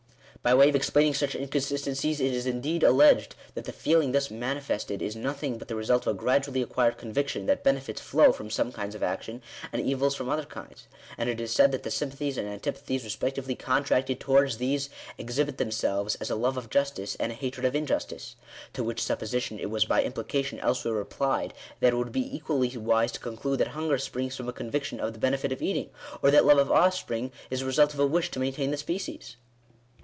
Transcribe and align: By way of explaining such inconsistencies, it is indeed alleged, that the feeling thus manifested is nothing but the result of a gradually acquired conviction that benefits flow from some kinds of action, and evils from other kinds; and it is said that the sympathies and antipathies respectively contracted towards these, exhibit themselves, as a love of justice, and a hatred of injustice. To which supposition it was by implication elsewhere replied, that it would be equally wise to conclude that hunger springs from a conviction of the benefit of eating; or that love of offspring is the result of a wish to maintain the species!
By 0.43 0.55
way 0.55 0.69
of 0.69 0.75
explaining 0.75 1.13
such 1.13 1.35
inconsistencies, 1.35 2.19
it 2.19 2.33
is 2.33 2.47
indeed 2.47 2.81
alleged, 2.81 3.35
that 3.53 3.65
the 3.65 3.71
feeling 3.71 4.11
thus 4.11 4.31
manifested 4.31 4.99
is 4.99 5.15
nothing 5.15 5.59
but 5.59 5.67
the 5.67 5.75
result 5.75 6.07
of 6.07 6.15
a 6.15 6.17
gradually 6.17 6.63
acquired 6.63 6.97
conviction 6.97 7.45
that 7.45 7.63
benefits 7.63 8.01
flow 8.01 8.31
from 8.31 8.49
some 8.49 8.71
kinds 8.71 8.95
of 8.95 9.03
action, 9.03 9.43
and 9.71 9.83
evils 9.85 10.15
from 10.15 10.29
other 10.29 10.45
kinds; 10.45 10.87
and 11.15 11.29
it 11.29 11.39
is 11.39 11.51
said 11.51 11.71
that 11.71 11.83
the 11.83 11.91
sympathies 11.91 12.39
and 12.39 12.47
antipathies 12.47 13.03
respectively 13.03 13.53
contracted 13.53 14.19
towards 14.19 14.57
these, 14.57 14.89
exhibit 15.19 15.59
themselves, 15.59 16.15
as 16.15 16.31
a 16.31 16.35
love 16.35 16.57
of 16.57 16.71
justice, 16.71 17.13
and 17.19 17.31
a 17.31 17.35
hatred 17.35 17.63
of 17.63 17.75
injustice. 17.75 18.35
To 18.73 18.83
which 18.83 19.03
supposition 19.03 19.59
it 19.59 19.69
was 19.69 19.85
by 19.85 20.01
implication 20.03 20.59
elsewhere 20.61 20.95
replied, 20.95 21.53
that 21.81 21.93
it 21.93 21.97
would 21.97 22.11
be 22.11 22.35
equally 22.35 22.75
wise 22.77 23.11
to 23.11 23.19
conclude 23.19 23.59
that 23.59 23.67
hunger 23.77 23.99
springs 23.99 24.37
from 24.37 24.49
a 24.49 24.53
conviction 24.53 24.99
of 24.99 25.13
the 25.13 25.19
benefit 25.19 25.51
of 25.51 25.61
eating; 25.61 25.91
or 26.23 26.31
that 26.31 26.45
love 26.47 26.57
of 26.57 26.71
offspring 26.71 27.31
is 27.51 27.59
the 27.59 27.67
result 27.67 27.93
of 27.93 27.99
a 27.99 28.07
wish 28.07 28.31
to 28.31 28.39
maintain 28.39 28.71
the 28.71 28.77
species! 28.77 29.35